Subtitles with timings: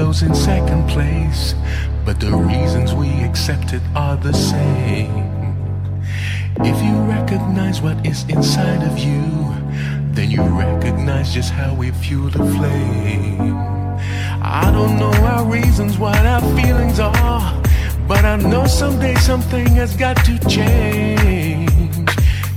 [0.00, 1.54] those in second place,
[2.06, 5.12] but the reasons we accept it are the same.
[6.60, 9.22] If you recognize what is inside of you,
[10.14, 13.52] then you recognize just how we fuel the flame.
[14.40, 17.62] I don't know our reasons, what our feelings are,
[18.08, 21.68] but I know someday something has got to change.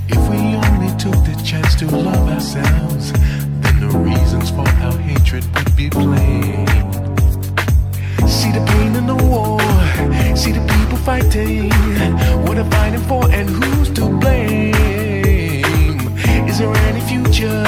[0.08, 3.12] If we only took the chance to love ourselves,
[3.60, 7.03] then the reasons for our hatred would be plain.
[8.44, 9.58] See the pain in the war,
[10.36, 11.70] see the people fighting.
[12.44, 14.74] What are fighting for and who's to blame?
[16.46, 17.64] Is there any future?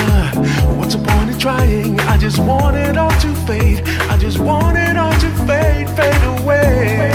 [0.76, 1.98] What's the point in trying?
[2.00, 3.88] I just want it all to fade.
[4.10, 7.10] I just want it all to fade, fade away.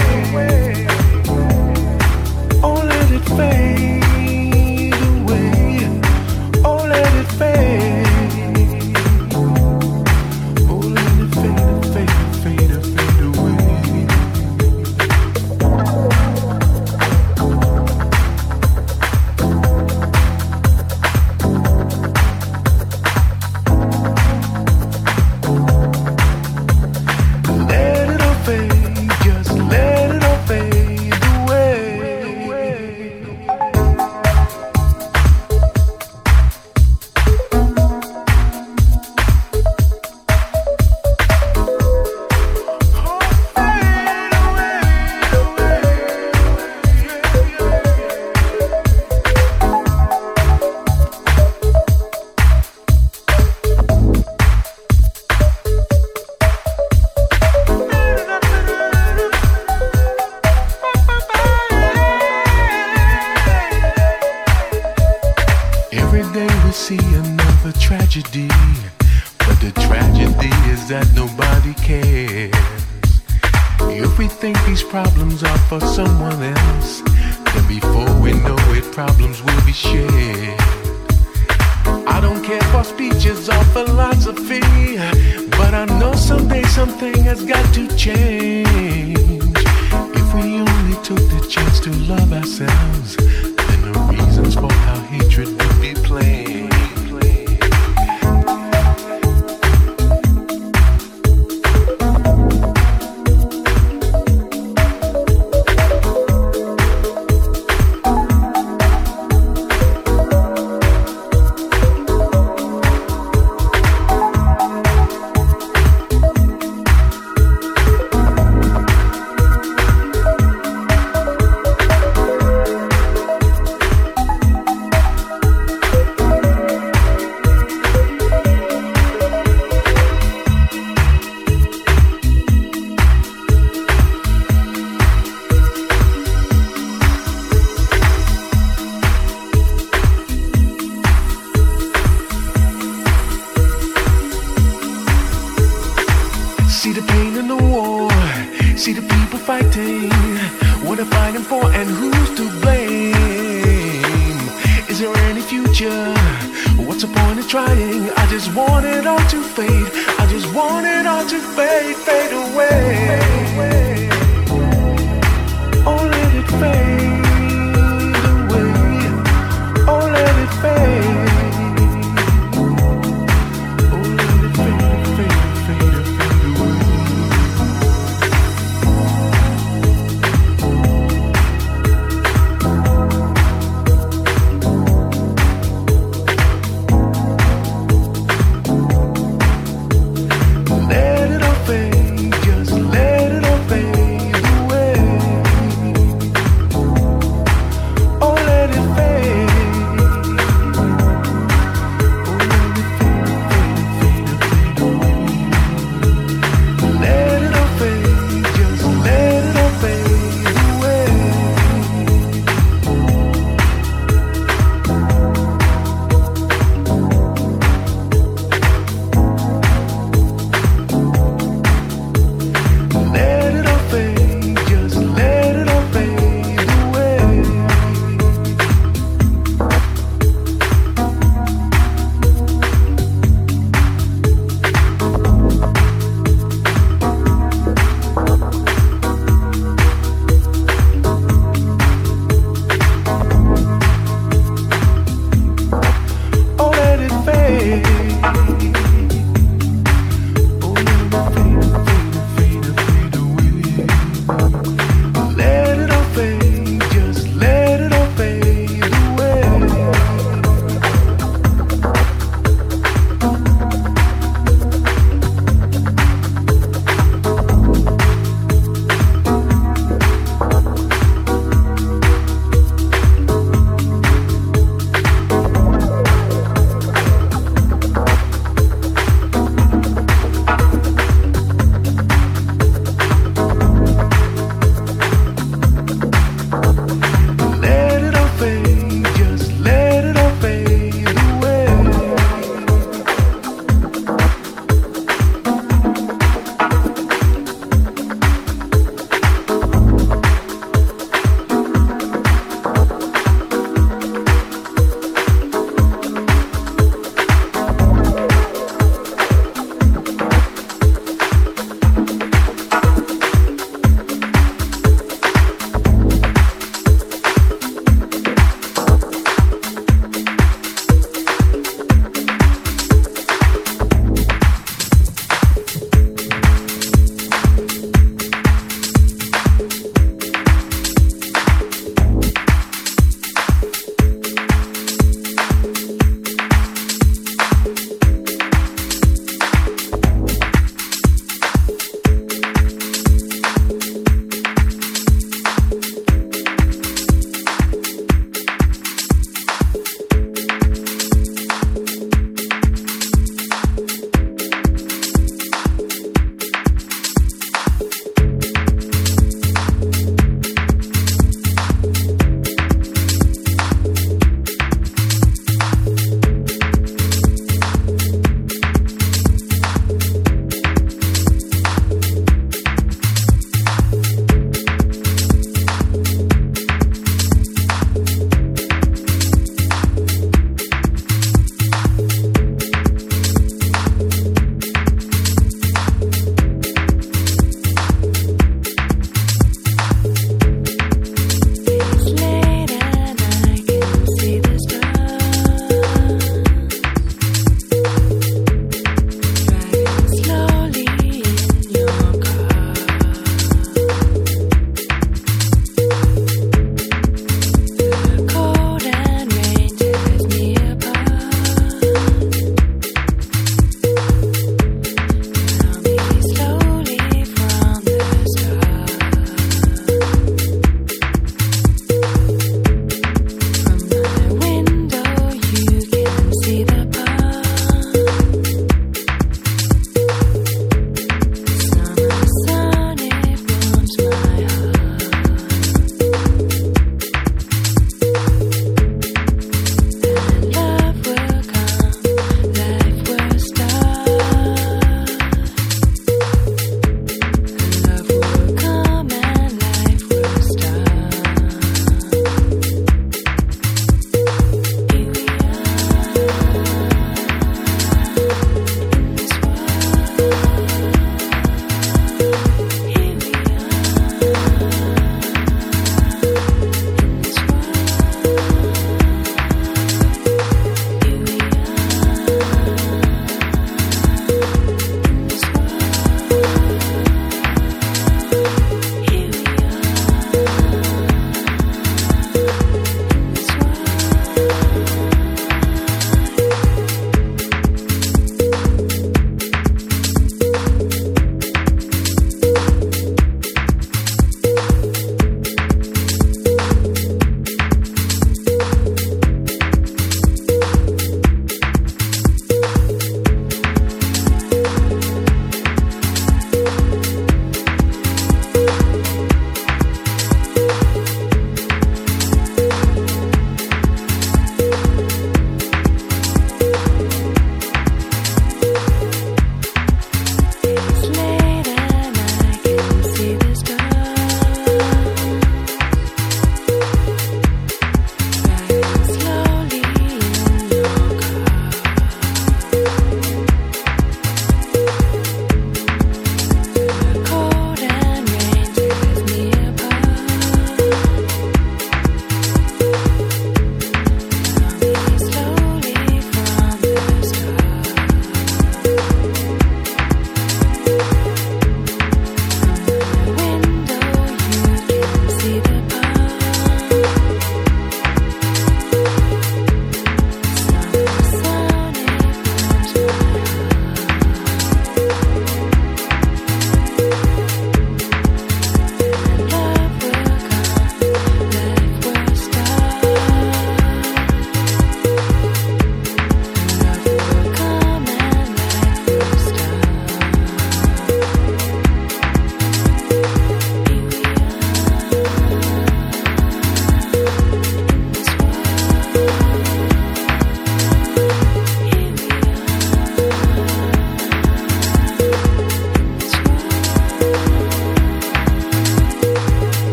[2.64, 6.00] Oh, let it fade away.
[6.64, 8.01] Oh, let it fade.
[70.88, 72.52] That nobody cares.
[73.94, 77.02] If we think these problems are for someone else,
[77.52, 80.60] then before we know it, problems will be shared.
[82.06, 84.60] I don't care for speeches or philosophy,
[85.50, 88.66] but I know someday something has got to change.
[90.20, 93.16] If we only took the chance to love ourselves,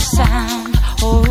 [0.00, 0.76] sound.
[1.02, 1.29] or